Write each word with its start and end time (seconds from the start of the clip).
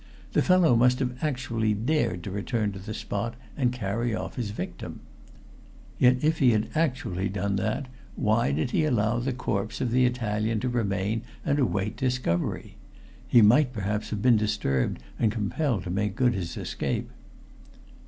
The 0.33 0.41
fellow 0.41 0.75
must 0.75 0.97
have 0.97 1.15
actually 1.23 1.75
dared 1.75 2.23
to 2.23 2.31
return 2.31 2.71
to 2.71 2.79
the 2.79 2.91
spot 2.95 3.35
and 3.55 3.71
carry 3.71 4.15
off 4.15 4.35
the 4.35 4.41
victim. 4.41 5.01
Yet 5.99 6.23
if 6.23 6.39
he 6.39 6.53
had 6.53 6.69
actually 6.73 7.29
done 7.29 7.55
that, 7.57 7.85
why 8.15 8.51
did 8.51 8.71
he 8.71 8.83
allow 8.83 9.19
the 9.19 9.31
corpse 9.31 9.79
of 9.79 9.91
the 9.91 10.07
Italian 10.07 10.59
to 10.61 10.69
remain 10.69 11.21
and 11.45 11.59
await 11.59 11.97
discovery? 11.97 12.77
He 13.27 13.43
might 13.43 13.73
perhaps 13.73 14.09
have 14.09 14.23
been 14.23 14.37
disturbed 14.37 15.03
and 15.19 15.31
compelled 15.31 15.83
to 15.83 15.91
make 15.91 16.15
good 16.15 16.33
his 16.33 16.57
escape. 16.57 17.11